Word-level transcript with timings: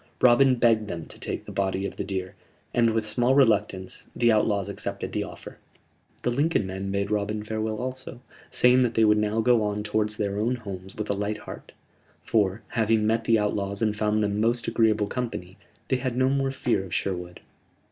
Robin 0.19 0.55
begged 0.55 0.87
them 0.87 1.05
to 1.05 1.19
take 1.19 1.45
the 1.45 1.51
body 1.51 1.85
of 1.85 1.95
the 1.95 2.03
deer, 2.03 2.33
and, 2.73 2.89
with 2.89 3.05
small 3.05 3.35
reluctance, 3.35 4.09
the 4.15 4.31
outlaws 4.31 4.67
accepted 4.67 5.11
the 5.11 5.21
offer. 5.23 5.59
The 6.23 6.31
Lincoln 6.31 6.65
men 6.65 6.89
bade 6.89 7.11
Robin 7.11 7.43
farewell 7.43 7.77
also, 7.77 8.19
saying 8.49 8.81
that 8.81 8.95
they 8.95 9.05
would 9.05 9.19
now 9.19 9.41
go 9.41 9.61
on 9.61 9.83
towards 9.83 10.17
their 10.17 10.39
own 10.39 10.55
homes 10.55 10.95
with 10.95 11.11
a 11.11 11.15
light 11.15 11.37
heart: 11.37 11.71
for, 12.23 12.63
having 12.69 13.05
met 13.05 13.25
the 13.25 13.37
outlaws 13.37 13.83
and 13.83 13.95
found 13.95 14.23
them 14.23 14.41
most 14.41 14.67
agreeable 14.67 15.05
company, 15.05 15.55
they 15.89 15.97
had 15.97 16.17
no 16.17 16.29
more 16.29 16.49
fear 16.49 16.83
of 16.83 16.95
Sherwood. 16.95 17.39